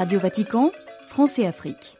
[0.00, 0.72] Radio Vatican,
[1.10, 1.98] France et Afrique.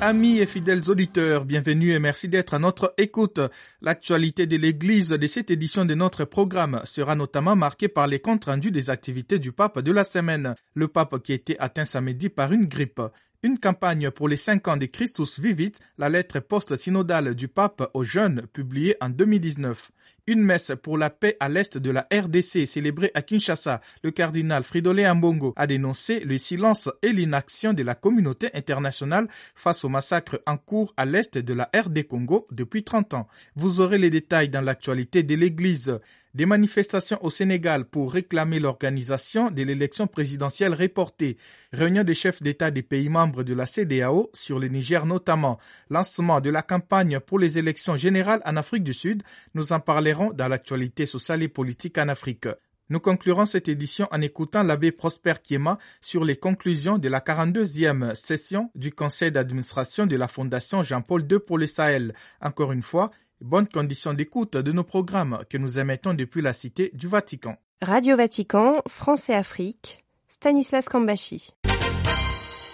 [0.00, 3.38] Amis et fidèles auditeurs, bienvenue et merci d'être à notre écoute.
[3.80, 8.46] L'actualité de l'Église de cette édition de notre programme sera notamment marquée par les comptes
[8.46, 10.56] rendus des activités du pape de la semaine.
[10.74, 13.00] Le pape qui a été atteint samedi par une grippe.
[13.44, 18.02] Une campagne pour les cinq ans de Christus Vivit, la lettre post-synodale du pape aux
[18.02, 19.92] jeunes publiée en 2019.
[20.26, 23.80] Une messe pour la paix à l'est de la RDC célébrée à Kinshasa.
[24.02, 29.84] Le cardinal Fridolin Ambongo a dénoncé le silence et l'inaction de la communauté internationale face
[29.84, 33.28] au massacre en cours à l'est de la RD Congo depuis 30 ans.
[33.56, 35.98] Vous aurez les détails dans l'actualité de l'Église.
[36.34, 41.38] Des manifestations au Sénégal pour réclamer l'organisation de l'élection présidentielle reportée.
[41.72, 45.58] Réunion des chefs d'État des pays membres de la CDAO sur le Niger notamment.
[45.88, 49.22] Lancement de la campagne pour les élections générales en Afrique du Sud.
[49.54, 52.46] Nous en parlerons dans l'actualité sociale et politique en Afrique.
[52.88, 58.14] Nous conclurons cette édition en écoutant l'abbé Prosper Kiema sur les conclusions de la 42e
[58.14, 62.14] session du conseil d'administration de la Fondation Jean-Paul II pour le Sahel.
[62.40, 63.10] Encore une fois,
[63.40, 67.54] Bonne condition d'écoute de nos programmes que nous émettons depuis la Cité du Vatican.
[67.80, 71.52] Radio Vatican, France et Afrique, Stanislas Kambashi.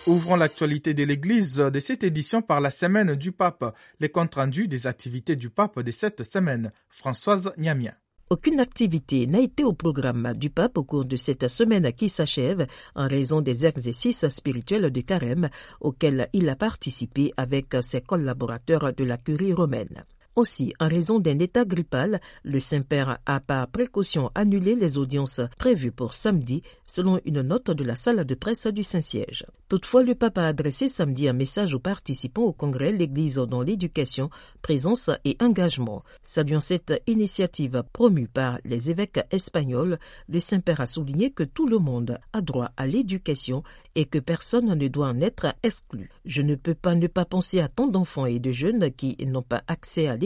[0.06, 4.68] Ouvrons l'actualité de l'Église de cette édition par la semaine du pape, les comptes rendus
[4.68, 6.72] des activités du pape de cette semaine.
[6.90, 7.92] Françoise Niamien.
[8.28, 12.66] Aucune activité n'a été au programme du pape au cours de cette semaine qui s'achève
[12.94, 15.48] en raison des exercices spirituels de carême
[15.80, 20.04] auxquels il a participé avec ses collaborateurs de la curie romaine.
[20.36, 25.92] Aussi, en raison d'un état grippal, le Saint-Père a par précaution annulé les audiences prévues
[25.92, 29.46] pour samedi, selon une note de la salle de presse du Saint-Siège.
[29.68, 34.28] Toutefois, le pape a adressé samedi un message aux participants au congrès L'Église dans l'éducation,
[34.60, 36.02] présence et engagement.
[36.24, 41.78] Saluant cette initiative promue par les évêques espagnols, le Saint-Père a souligné que tout le
[41.78, 43.62] monde a droit à l'éducation
[43.94, 46.10] et que personne ne doit en être exclu.
[46.24, 49.42] Je ne peux pas ne pas penser à tant d'enfants et de jeunes qui n'ont
[49.42, 50.23] pas accès à l'éducation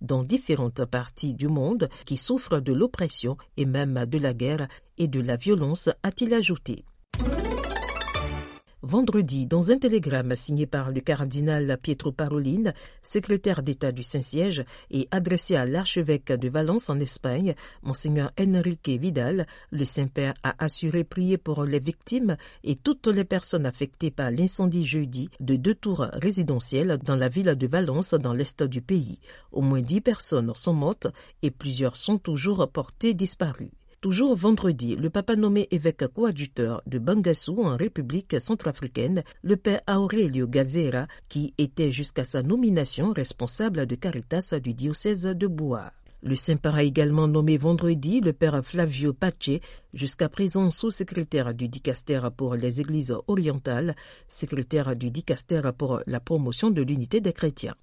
[0.00, 5.08] dans différentes parties du monde, qui souffrent de l'oppression et même de la guerre et
[5.08, 6.84] de la violence, a-t-il ajouté.
[8.82, 15.06] Vendredi, dans un télégramme signé par le cardinal Pietro Parolin, secrétaire d'État du Saint-Siège, et
[15.10, 21.36] adressé à l'archevêque de Valence en Espagne, Monseigneur Enrique Vidal, le Saint-Père a assuré prier
[21.36, 26.98] pour les victimes et toutes les personnes affectées par l'incendie jeudi de deux tours résidentielles
[27.04, 29.18] dans la ville de Valence dans l'est du pays.
[29.52, 31.08] Au moins dix personnes sont mortes
[31.42, 33.72] et plusieurs sont toujours portées disparues.
[34.00, 40.46] Toujours vendredi, le papa nommé évêque coadjuteur de Bangassou en République centrafricaine, le père Aurelio
[40.48, 45.92] Gazera, qui était jusqu'à sa nomination responsable de Caritas du diocèse de Bois.
[46.22, 49.60] Le Saint-Père a également nommé vendredi le père Flavio Pace,
[49.92, 53.94] jusqu'à présent sous-secrétaire du dicaster pour les églises orientales,
[54.30, 57.74] secrétaire du dicaster pour la promotion de l'unité des chrétiens.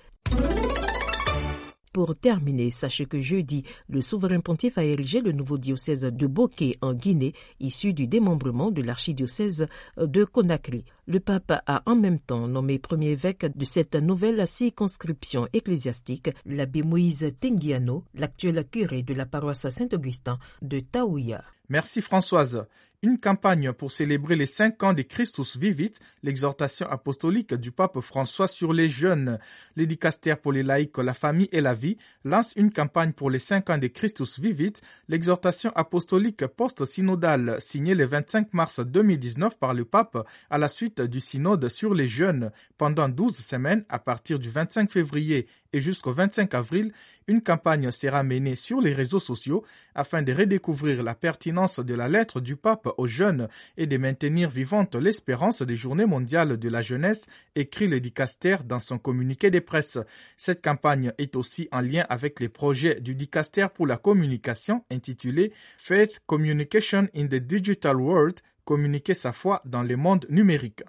[1.97, 6.77] Pour terminer, sachez que jeudi, le souverain pontife a érigé le nouveau diocèse de Bokeh
[6.81, 9.65] en Guinée, issu du démembrement de l'archidiocèse
[9.97, 10.85] de Conakry.
[11.07, 16.83] Le pape a en même temps nommé premier évêque de cette nouvelle circonscription ecclésiastique l'abbé
[16.83, 21.43] Moïse Tengiano, l'actuel curé de la paroisse Saint-Augustin de Taouya.
[21.67, 22.67] Merci Françoise.
[23.03, 25.93] Une campagne pour célébrer les cinq ans de Christus Vivit,
[26.23, 29.37] l'exhortation apostolique du pape François sur les jeunes.
[29.75, 33.69] L'édicastère pour les laïcs, la famille et la vie lance une campagne pour les cinq
[33.69, 34.73] ans de Christus Vivit,
[35.09, 41.19] l'exhortation apostolique post-synodale signée le 25 mars 2019 par le pape à la suite du
[41.19, 42.49] synode sur les jeunes.
[42.79, 46.91] Pendant 12 semaines, à partir du 25 février et jusqu'au 25 avril,
[47.27, 49.63] une campagne sera menée sur les réseaux sociaux
[49.93, 54.49] afin de redécouvrir la pertinence de la lettre du pape aux jeunes et de maintenir
[54.49, 59.59] vivante l'espérance des journées mondiales de la jeunesse, écrit le dicaster dans son communiqué de
[59.59, 59.97] presse.
[60.37, 65.53] Cette campagne est aussi en lien avec les projets du dicaster pour la communication intitulé
[65.77, 70.83] Faith Communication in the Digital World, communiquer sa foi dans le monde numérique.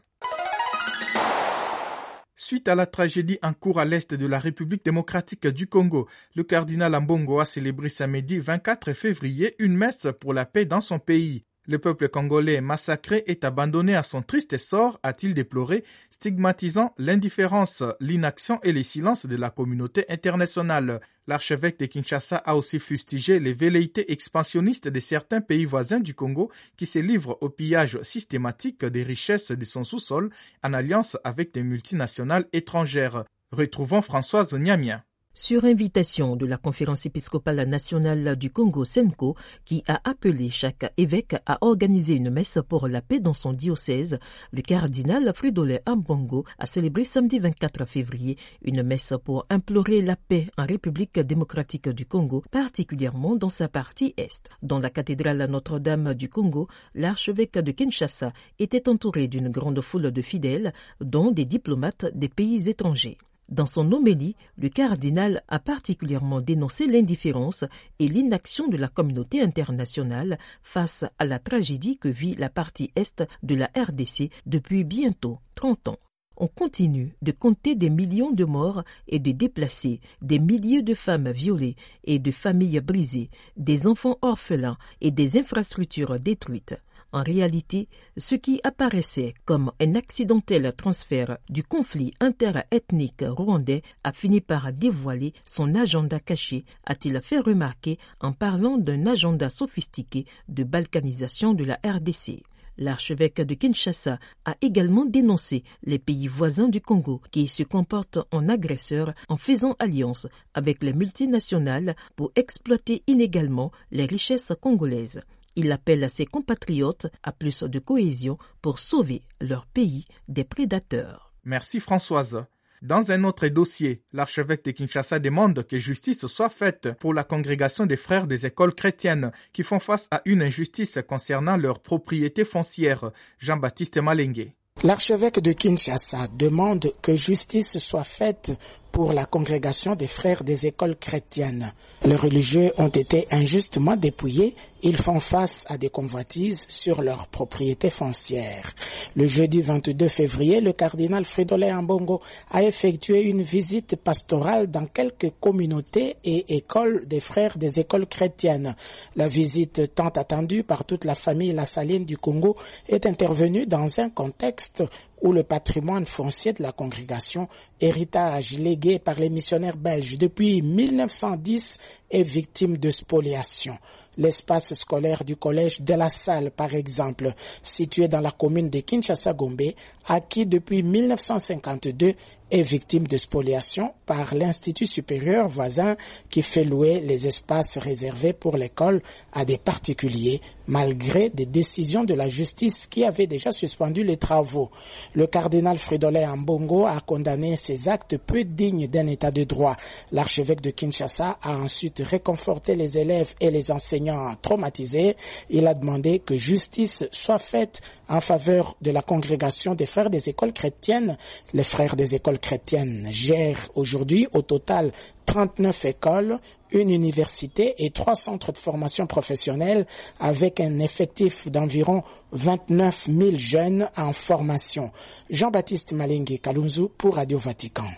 [2.40, 6.44] Suite à la tragédie en cours à l'est de la République démocratique du Congo, le
[6.44, 11.44] cardinal Ambongo a célébré samedi 24 février une messe pour la paix dans son pays.
[11.70, 18.58] Le peuple congolais massacré est abandonné à son triste sort, a-t-il déploré, stigmatisant l'indifférence, l'inaction
[18.62, 21.02] et les silences de la communauté internationale.
[21.26, 26.50] L'archevêque de Kinshasa a aussi fustigé les velléités expansionnistes de certains pays voisins du Congo
[26.78, 30.30] qui se livrent au pillage systématique des richesses de son sous-sol
[30.64, 33.24] en alliance avec des multinationales étrangères.
[33.52, 35.02] Retrouvons Françoise Niamien.
[35.38, 41.36] Sur invitation de la Conférence épiscopale nationale du Congo Senko qui a appelé chaque évêque
[41.46, 44.18] à organiser une messe pour la paix dans son diocèse,
[44.50, 50.48] le cardinal Fridolin Ambongo a célébré samedi 24 février une messe pour implorer la paix
[50.58, 54.50] en République démocratique du Congo, particulièrement dans sa partie est.
[54.62, 60.20] Dans la cathédrale Notre-Dame du Congo, l'archevêque de Kinshasa était entouré d'une grande foule de
[60.20, 63.18] fidèles, dont des diplomates des pays étrangers.
[63.48, 67.64] Dans son homélie, le cardinal a particulièrement dénoncé l'indifférence
[67.98, 73.24] et l'inaction de la communauté internationale face à la tragédie que vit la partie est
[73.42, 75.98] de la RDC depuis bientôt 30 ans.
[76.36, 81.30] On continue de compter des millions de morts et de déplacés, des milliers de femmes
[81.32, 81.74] violées
[82.04, 86.80] et de familles brisées, des enfants orphelins et des infrastructures détruites.
[87.10, 87.88] En réalité,
[88.18, 95.32] ce qui apparaissait comme un accidentel transfert du conflit interethnique rwandais a fini par dévoiler
[95.42, 101.80] son agenda caché, a-t-il fait remarquer en parlant d'un agenda sophistiqué de balkanisation de la
[101.82, 102.42] RDC.
[102.76, 108.48] L'archevêque de Kinshasa a également dénoncé les pays voisins du Congo qui se comportent en
[108.48, 115.22] agresseurs en faisant alliance avec les multinationales pour exploiter inégalement les richesses congolaises.
[115.56, 121.32] Il appelle à ses compatriotes à plus de cohésion pour sauver leur pays des prédateurs.
[121.44, 122.44] Merci Françoise.
[122.80, 127.86] Dans un autre dossier, l'archevêque de Kinshasa demande que justice soit faite pour la congrégation
[127.86, 133.10] des frères des écoles chrétiennes qui font face à une injustice concernant leur propriété foncière.
[133.40, 134.52] Jean-Baptiste Malengue.
[134.84, 138.52] L'archevêque de Kinshasa demande que justice soit faite
[138.92, 141.72] pour la congrégation des frères des écoles chrétiennes.
[142.04, 147.90] Les religieux ont été injustement dépouillés, ils font face à des convoitises sur leurs propriétés
[147.90, 148.74] foncières.
[149.16, 152.20] Le jeudi 22 février, le cardinal Fridolin Ambongo
[152.50, 158.76] a effectué une visite pastorale dans quelques communautés et écoles des frères des écoles chrétiennes.
[159.16, 162.56] La visite tant attendue par toute la famille La Saline du Congo
[162.88, 164.82] est intervenue dans un contexte
[165.22, 167.48] où le patrimoine foncier de la congrégation,
[167.80, 171.78] héritage légué par les missionnaires belges depuis 1910,
[172.10, 173.78] est victime de spoliation.
[174.16, 177.32] L'espace scolaire du collège de la Salle, par exemple,
[177.62, 179.74] situé dans la commune de Kinshasa-Gombe,
[180.06, 182.14] acquis depuis 1952
[182.50, 185.96] est victime de spoliation par l'Institut supérieur voisin
[186.30, 189.02] qui fait louer les espaces réservés pour l'école
[189.32, 194.70] à des particuliers malgré des décisions de la justice qui avaient déjà suspendu les travaux.
[195.14, 199.76] Le cardinal Fridolin Ambongo a condamné ces actes peu dignes d'un état de droit.
[200.12, 205.16] L'archevêque de Kinshasa a ensuite réconforté les élèves et les enseignants traumatisés.
[205.48, 210.28] Il a demandé que justice soit faite en faveur de la congrégation des frères des
[210.28, 211.16] écoles chrétiennes.
[211.52, 214.92] Les frères des écoles chrétiennes gèrent aujourd'hui au total
[215.26, 216.38] 39 écoles,
[216.70, 219.86] une université et trois centres de formation professionnelle
[220.18, 222.02] avec un effectif d'environ
[222.32, 224.90] 29 000 jeunes en formation.
[225.30, 227.88] Jean-Baptiste Malingue Kalunzu pour Radio Vatican.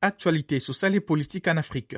[0.00, 1.94] Actualité sociale et politique en Afrique.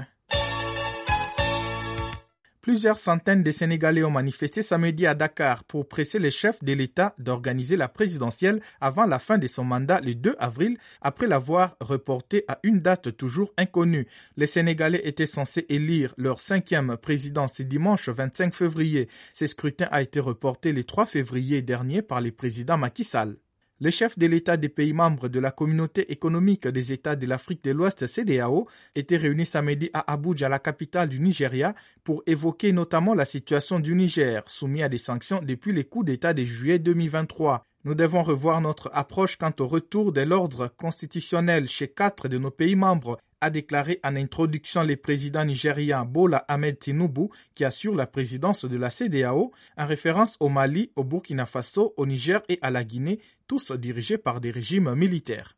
[2.65, 7.15] Plusieurs centaines de Sénégalais ont manifesté samedi à Dakar pour presser les chefs de l'État
[7.19, 12.43] d'organiser la présidentielle avant la fin de son mandat le 2 avril, après l'avoir reporté
[12.49, 14.07] à une date toujours inconnue.
[14.39, 19.11] Les Sénégalais étaient censés élire leur cinquième président ce dimanche 25 février.
[19.35, 23.37] Ce scrutin a été reporté le 3 février dernier par le président Macky Sall.
[23.81, 27.65] Les chefs de l'État des pays membres de la communauté économique des États de l'Afrique
[27.65, 33.15] de l'Ouest CDAO étaient réunis samedi à Abuja, la capitale du Nigeria, pour évoquer notamment
[33.15, 37.65] la situation du Niger, soumis à des sanctions depuis les coups d'État de juillet 2023.
[37.83, 42.53] Nous devons revoir notre approche quant au retour de l'ordre constitutionnel chez quatre de nos
[42.53, 48.07] pays membres a déclaré en introduction le président nigérien Bola Ahmed Tinubu, qui assure la
[48.07, 52.71] présidence de la CDAO, en référence au Mali, au Burkina Faso, au Niger et à
[52.71, 55.57] la Guinée, tous dirigés par des régimes militaires.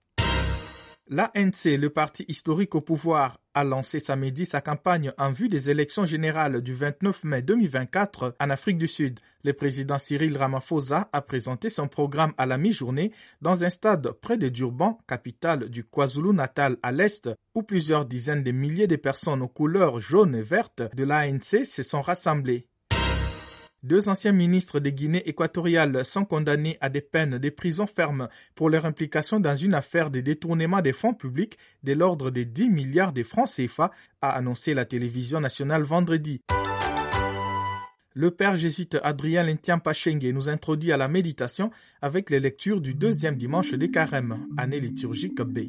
[1.09, 6.05] L'ANC, le parti historique au pouvoir, a lancé samedi sa campagne en vue des élections
[6.05, 9.21] générales du 29 mai 2024 en Afrique du Sud.
[9.45, 14.37] Le président Cyril Ramaphosa a présenté son programme à la mi-journée dans un stade près
[14.37, 19.49] de Durban, capitale du KwaZulu-Natal à l'est, où plusieurs dizaines de milliers de personnes aux
[19.49, 22.67] couleurs jaunes et vertes de l'ANC se sont rassemblées.
[23.87, 28.69] Deux anciens ministres de Guinée équatoriale sont condamnés à des peines de prison ferme pour
[28.69, 33.13] leur implication dans une affaire de détournement des fonds publics de l'ordre de 10 milliards
[33.13, 36.43] de francs CFA, a annoncé la télévision nationale vendredi.
[38.15, 41.71] Le père jésuite Adrien Lentien Pachengue nous introduit à la méditation
[42.03, 45.69] avec les lectures du deuxième dimanche des carême, année liturgique B.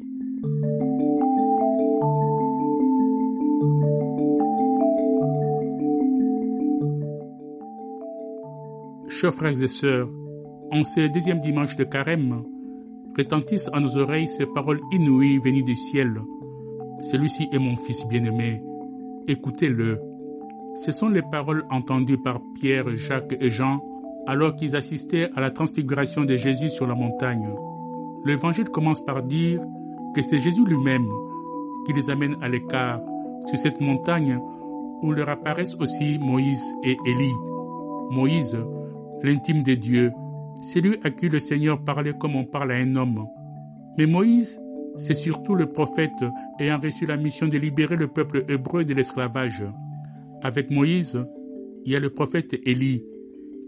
[9.19, 10.07] Chers frères et sœurs,
[10.71, 12.43] en ce deuxième dimanche de carême,
[13.17, 16.21] retentissent à nos oreilles ces paroles inouïes venues du ciel.
[17.01, 18.61] Celui-ci est mon fils bien-aimé.
[19.27, 19.99] Écoutez-le.
[20.75, 23.81] Ce sont les paroles entendues par Pierre, Jacques et Jean
[24.27, 27.49] alors qu'ils assistaient à la transfiguration de Jésus sur la montagne.
[28.23, 29.59] L'évangile commence par dire
[30.13, 31.09] que c'est Jésus lui-même
[31.87, 33.01] qui les amène à l'écart
[33.47, 34.39] sur cette montagne
[35.01, 37.33] où leur apparaissent aussi Moïse et Élie.
[38.11, 38.55] Moïse,
[39.23, 40.11] l'intime de Dieu,
[40.61, 43.25] c'est lui à qui le Seigneur parlait comme on parle à un homme.
[43.97, 44.59] Mais Moïse,
[44.97, 46.25] c'est surtout le prophète
[46.59, 49.63] ayant reçu la mission de libérer le peuple hébreu de l'esclavage.
[50.41, 51.19] Avec Moïse,
[51.85, 53.03] il y a le prophète Élie,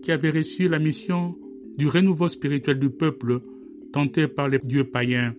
[0.01, 1.35] qui avait reçu la mission
[1.77, 3.41] du renouveau spirituel du peuple
[3.91, 5.33] tenté par les dieux païens.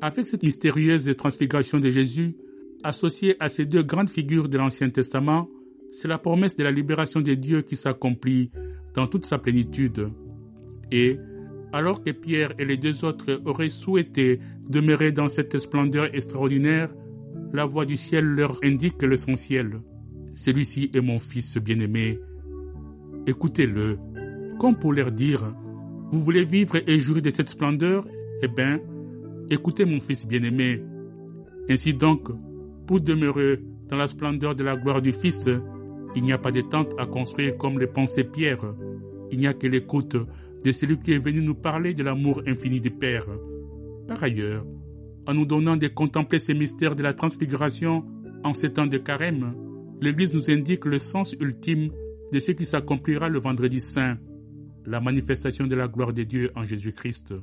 [0.00, 2.34] Avec cette mystérieuse transfiguration de Jésus,
[2.82, 5.48] associée à ces deux grandes figures de l'Ancien Testament,
[5.92, 8.50] c'est la promesse de la libération des dieux qui s'accomplit
[8.94, 10.10] dans toute sa plénitude.
[10.90, 11.18] Et,
[11.72, 16.94] alors que Pierre et les deux autres auraient souhaité demeurer dans cette splendeur extraordinaire,
[17.52, 19.80] la voix du ciel leur indique l'essentiel.
[20.34, 22.18] Celui-ci est mon fils bien-aimé.
[23.26, 23.98] Écoutez-le.
[24.58, 25.54] Comme pour leur dire,
[26.10, 28.06] vous voulez vivre et jouir de cette splendeur?
[28.42, 28.80] Eh bien,
[29.50, 30.82] écoutez mon fils bien-aimé.
[31.68, 32.28] Ainsi donc,
[32.86, 35.48] pour demeurer dans la splendeur de la gloire du Fils,
[36.16, 38.74] il n'y a pas de tente à construire comme les pensées Pierre.
[39.30, 40.16] Il n'y a que l'écoute
[40.64, 43.26] de celui qui est venu nous parler de l'amour infini du Père.
[44.06, 44.64] Par ailleurs,
[45.26, 48.04] en nous donnant de contempler ces mystères de la transfiguration
[48.44, 49.54] en ces temps de carême,
[50.00, 51.90] l'Église nous indique le sens ultime
[52.32, 54.16] de ce qui s'accomplira le vendredi saint,
[54.86, 57.34] la manifestation de la gloire de Dieu en Jésus-Christ.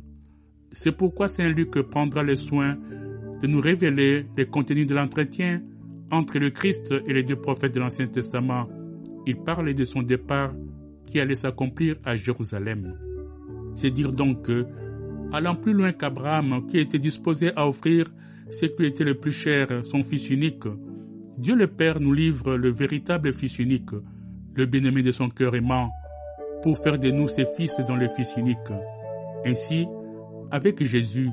[0.71, 2.77] C'est pourquoi Saint Luc prendra le soin
[3.41, 5.61] de nous révéler les contenus de l'entretien
[6.11, 8.67] entre le Christ et les deux prophètes de l'Ancien Testament.
[9.25, 10.53] Il parlait de son départ
[11.05, 12.97] qui allait s'accomplir à Jérusalem.
[13.73, 14.65] C'est dire donc que,
[15.33, 18.05] allant plus loin qu'Abraham, qui était disposé à offrir
[18.49, 20.65] ce qui était le plus cher, son Fils unique,
[21.37, 23.89] Dieu le Père nous livre le véritable Fils unique,
[24.55, 25.89] le bien-aimé de son cœur aimant,
[26.63, 28.57] pour faire de nous ses fils dans le Fils unique.
[29.45, 29.85] Ainsi,
[30.51, 31.29] avec Jésus,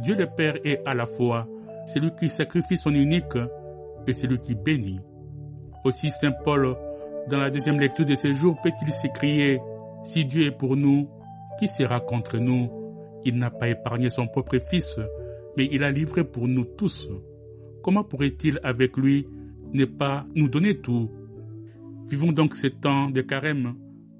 [0.00, 1.48] Dieu le Père est à la fois
[1.86, 3.36] celui qui sacrifie son unique
[4.06, 5.00] et celui qui bénit.
[5.84, 6.76] Aussi Saint Paul,
[7.28, 9.60] dans la deuxième lecture de ce jour, peut-il s'écrier,
[10.04, 11.08] Si Dieu est pour nous,
[11.58, 12.70] qui sera contre nous?
[13.24, 14.98] Il n'a pas épargné son propre Fils,
[15.56, 17.08] mais il a livré pour nous tous.
[17.82, 19.26] Comment pourrait-il avec lui
[19.72, 21.10] ne pas nous donner tout?
[22.08, 23.74] Vivons donc ces temps de carême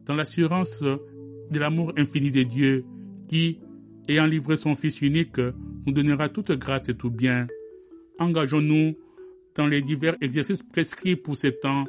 [0.07, 2.85] dans l'assurance de l'amour infini de Dieu
[3.29, 3.61] qui,
[4.09, 7.47] ayant livré son Fils unique, nous donnera toute grâce et tout bien.
[8.19, 8.95] Engageons-nous
[9.57, 11.85] dans les divers exercices prescrits pour ces temps,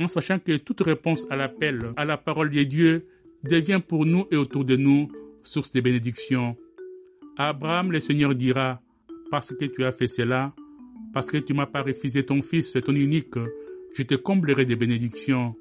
[0.00, 3.06] en sachant que toute réponse à l'appel à la parole de Dieu
[3.44, 5.08] devient pour nous et autour de nous
[5.42, 6.56] source de bénédiction.
[7.36, 8.80] Abraham, le Seigneur dira,
[9.30, 10.54] parce que tu as fait cela,
[11.12, 13.34] parce que tu m'as pas refusé ton fils, ton unique,
[13.94, 15.54] je te comblerai de bénédictions.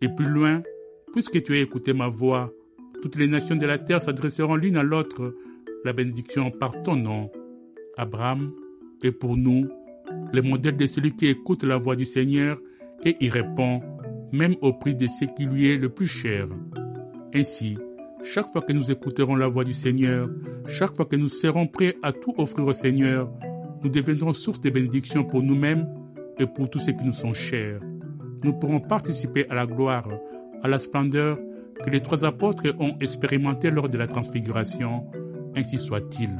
[0.00, 0.62] Et plus loin,
[1.12, 2.52] puisque tu as écouté ma voix,
[3.02, 5.34] toutes les nations de la terre s'adresseront l'une à l'autre
[5.84, 7.30] la bénédiction par ton nom.
[7.96, 8.52] Abraham
[9.02, 9.68] est pour nous
[10.32, 12.58] le modèle de celui qui écoute la voix du Seigneur
[13.04, 13.80] et y répond,
[14.32, 16.48] même au prix de ce qui lui est le plus cher.
[17.34, 17.78] Ainsi,
[18.24, 20.28] chaque fois que nous écouterons la voix du Seigneur,
[20.68, 23.30] chaque fois que nous serons prêts à tout offrir au Seigneur,
[23.82, 25.88] nous deviendrons source de bénédiction pour nous-mêmes
[26.38, 27.80] et pour tous ceux qui nous sont chers.
[28.42, 30.08] Nous pourrons participer à la gloire,
[30.62, 31.38] à la splendeur
[31.84, 35.06] que les trois apôtres ont expérimenté lors de la transfiguration.
[35.54, 36.30] Ainsi soit-il.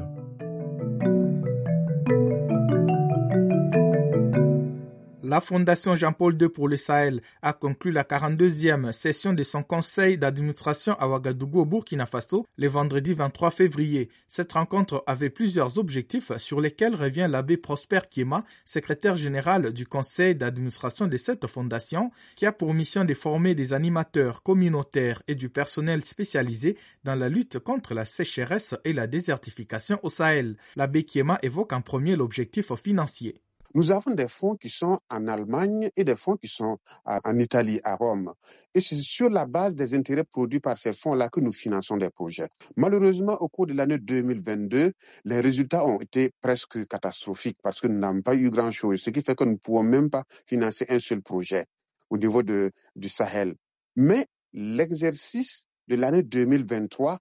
[5.28, 10.16] La Fondation Jean-Paul II pour le Sahel a conclu la 42e session de son conseil
[10.16, 14.08] d'administration à Ouagadougou au Burkina Faso le vendredi 23 février.
[14.26, 20.34] Cette rencontre avait plusieurs objectifs sur lesquels revient l'abbé Prosper Kiema, secrétaire général du conseil
[20.34, 25.50] d'administration de cette fondation, qui a pour mission de former des animateurs communautaires et du
[25.50, 30.56] personnel spécialisé dans la lutte contre la sécheresse et la désertification au Sahel.
[30.74, 33.42] L'abbé Kiema évoque en premier l'objectif financier.
[33.74, 37.80] Nous avons des fonds qui sont en Allemagne et des fonds qui sont en Italie,
[37.84, 38.32] à Rome.
[38.74, 42.10] Et c'est sur la base des intérêts produits par ces fonds-là que nous finançons des
[42.10, 42.48] projets.
[42.76, 44.92] Malheureusement, au cours de l'année 2022,
[45.24, 49.22] les résultats ont été presque catastrophiques parce que nous n'avons pas eu grand-chose, ce qui
[49.22, 51.66] fait que nous ne pouvons même pas financer un seul projet
[52.10, 53.54] au niveau du Sahel.
[53.96, 57.18] Mais l'exercice de l'année 2023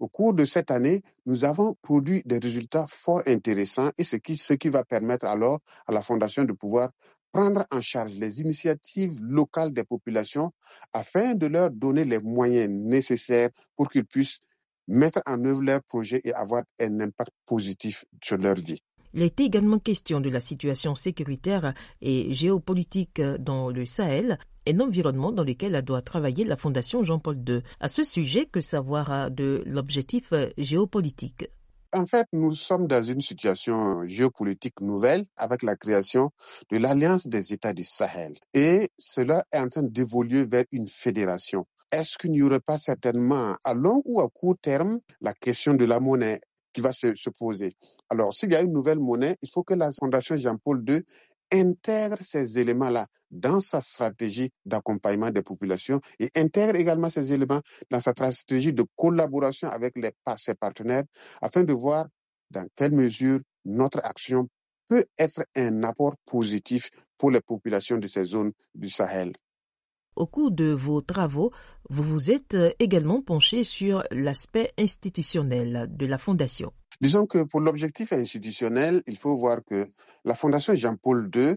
[0.00, 4.36] au cours de cette année, nous avons produit des résultats fort intéressants et ce qui,
[4.36, 6.90] ce qui va permettre alors à la Fondation de pouvoir
[7.32, 10.52] prendre en charge les initiatives locales des populations
[10.92, 14.40] afin de leur donner les moyens nécessaires pour qu'ils puissent
[14.88, 18.82] mettre en œuvre leurs projets et avoir un impact positif sur leur vie.
[19.12, 24.38] Il est également question de la situation sécuritaire et géopolitique dans le Sahel,
[24.70, 27.62] un environnement dans lequel doit travailler la Fondation Jean-Paul II.
[27.80, 31.48] À ce sujet, que savoir de l'objectif géopolitique?
[31.92, 36.30] En fait, nous sommes dans une situation géopolitique nouvelle avec la création
[36.70, 38.34] de l'Alliance des États du Sahel.
[38.54, 41.66] Et cela est en train d'évoluer vers une fédération.
[41.90, 45.84] Est-ce qu'il n'y aurait pas certainement à long ou à court terme la question de
[45.84, 46.40] la monnaie
[46.72, 47.74] qui va se, se poser?
[48.08, 51.02] Alors, s'il y a une nouvelle monnaie, il faut que la Fondation Jean-Paul II
[51.52, 58.00] intègre ces éléments-là dans sa stratégie d'accompagnement des populations et intègre également ces éléments dans
[58.00, 61.04] sa stratégie de collaboration avec les, ses partenaires
[61.40, 62.06] afin de voir
[62.50, 64.48] dans quelle mesure notre action
[64.88, 69.32] peut être un apport positif pour les populations de ces zones du Sahel.
[70.20, 71.50] Au cours de vos travaux,
[71.88, 76.74] vous vous êtes également penché sur l'aspect institutionnel de la Fondation.
[77.00, 79.88] Disons que pour l'objectif institutionnel, il faut voir que
[80.26, 81.56] la Fondation Jean-Paul II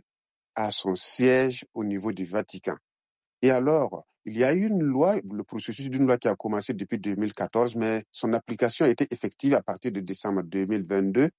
[0.55, 2.77] a son siège au niveau du Vatican.
[3.41, 6.73] Et alors, il y a eu une loi, le processus d'une loi qui a commencé
[6.73, 11.31] depuis 2014, mais son application a été effective à partir de décembre 2022,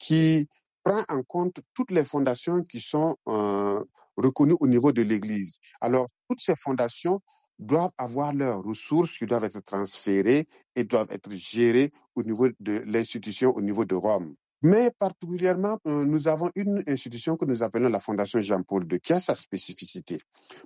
[0.00, 0.48] qui
[0.84, 3.82] prend en compte toutes les fondations qui sont euh,
[4.16, 5.58] reconnues au niveau de l'Église.
[5.80, 7.20] Alors, toutes ces fondations
[7.58, 12.82] doivent avoir leurs ressources qui doivent être transférées et doivent être gérées au niveau de
[12.86, 14.34] l'institution, au niveau de Rome.
[14.62, 19.12] Mais particulièrement, euh, nous avons une institution que nous appelons la Fondation Jean-Paul II, qui
[19.12, 20.18] a sa spécificité.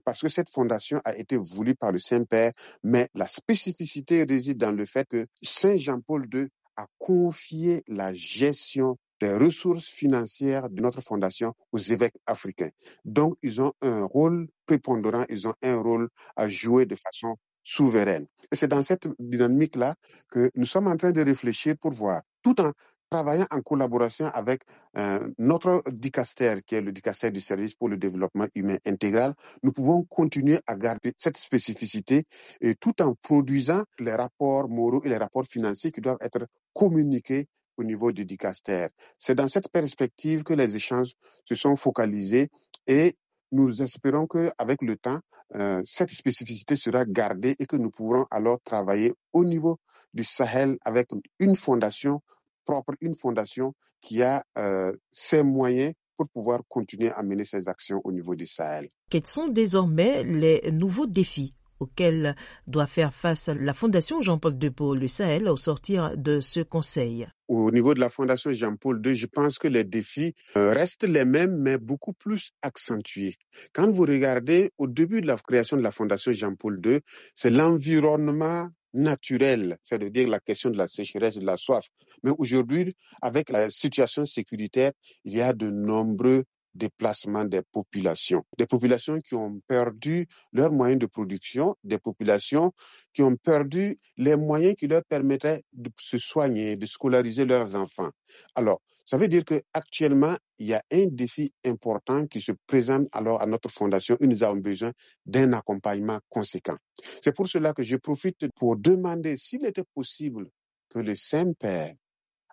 [0.05, 2.53] Parce que cette fondation a été voulue par le Saint-Père,
[2.85, 6.47] mais la spécificité réside dans le fait que Saint Jean-Paul II
[6.77, 12.71] a confié la gestion des ressources financières de notre fondation aux évêques africains.
[13.05, 18.27] Donc, ils ont un rôle prépondérant, ils ont un rôle à jouer de façon souveraine.
[18.51, 19.95] Et c'est dans cette dynamique-là
[20.31, 22.73] que nous sommes en train de réfléchir pour voir, tout en
[23.11, 24.63] travaillant en collaboration avec
[24.97, 29.73] euh, notre dicaster, qui est le dicaster du service pour le développement humain intégral, nous
[29.73, 32.25] pouvons continuer à garder cette spécificité
[32.61, 37.47] et tout en produisant les rapports moraux et les rapports financiers qui doivent être communiqués
[37.79, 38.89] au niveau du dicaster.
[39.17, 41.13] C'est dans cette perspective que les échanges
[41.45, 42.51] se sont focalisés
[42.87, 43.17] et
[43.51, 45.21] nous espérons qu'avec le temps,
[45.55, 49.79] euh, cette spécificité sera gardée et que nous pourrons alors travailler au niveau
[50.13, 52.21] du Sahel avec une fondation
[52.65, 58.01] propre, une fondation qui a euh, ses moyens pour pouvoir continuer à mener ses actions
[58.05, 58.89] au niveau du Sahel.
[59.09, 61.53] Quels sont désormais les nouveaux défis?
[61.81, 62.35] Auxquels
[62.67, 67.29] doit faire face la Fondation Jean-Paul II pour le Sahel au sortir de ce conseil
[67.49, 71.25] Au niveau de la Fondation Jean-Paul II, je pense que les défis euh, restent les
[71.25, 73.37] mêmes, mais beaucoup plus accentués.
[73.73, 77.01] Quand vous regardez au début de la création de la Fondation Jean-Paul II,
[77.35, 81.87] c'est l'environnement naturel, c'est-à-dire la question de la sécheresse de la soif.
[82.23, 84.93] Mais aujourd'hui, avec la situation sécuritaire,
[85.25, 88.45] il y a de nombreux déplacement des populations.
[88.59, 92.73] Des populations qui ont perdu leurs moyens de production, des populations
[93.13, 98.11] qui ont perdu les moyens qui leur permettraient de se soigner, de scolariser leurs enfants.
[98.55, 103.41] Alors, ça veut dire qu'actuellement, il y a un défi important qui se présente alors
[103.41, 104.93] à notre fondation et nous avons besoin
[105.25, 106.77] d'un accompagnement conséquent.
[107.23, 110.51] C'est pour cela que je profite pour demander s'il était possible
[110.91, 111.95] que le Saint-Père,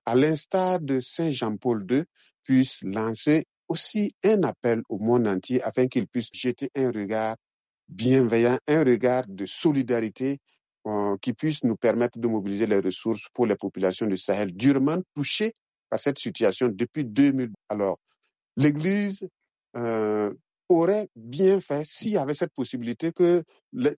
[0.06, 2.04] à l'instar de Saint Jean-Paul II,
[2.44, 7.36] puisse lancer aussi un appel au monde entier afin qu'il puisse jeter un regard
[7.88, 10.40] bienveillant, un regard de solidarité
[10.88, 15.02] euh, qui puisse nous permettre de mobiliser les ressources pour les populations du Sahel durement
[15.16, 15.54] touchées
[15.90, 17.52] par cette situation depuis 2000.
[17.70, 18.00] Alors,
[18.58, 19.28] l'Église
[19.76, 20.34] euh,
[20.70, 23.44] aurait bien fait s'il y avait cette possibilité que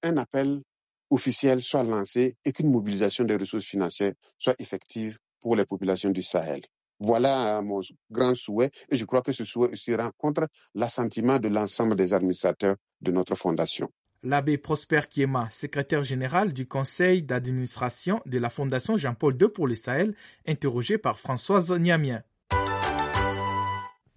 [0.03, 0.61] un appel
[1.09, 6.23] officiel soit lancé et qu'une mobilisation des ressources financières soit effective pour les populations du
[6.23, 6.61] Sahel.
[6.99, 7.81] Voilà mon
[8.11, 12.75] grand souhait et je crois que ce souhait aussi rencontre l'assentiment de l'ensemble des administrateurs
[13.01, 13.89] de notre fondation.
[14.23, 19.75] L'abbé Prosper Kiema, secrétaire général du conseil d'administration de la Fondation Jean-Paul II pour le
[19.75, 20.15] Sahel,
[20.47, 22.23] interrogé par Françoise Niamien.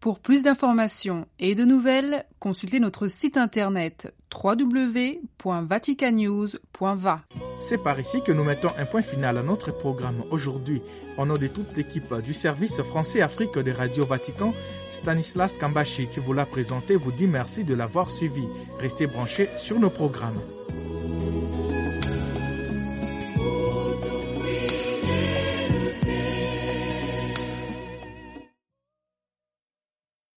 [0.01, 7.21] Pour plus d'informations et de nouvelles, consultez notre site internet www.vaticanews.va.
[7.61, 10.81] C'est par ici que nous mettons un point final à notre programme aujourd'hui.
[11.19, 14.55] Au nom de toute l'équipe du service français Afrique de Radio Vatican,
[14.91, 18.45] Stanislas Kambashi qui vous l'a présenté vous dit merci de l'avoir suivi.
[18.79, 20.41] Restez branchés sur nos programmes.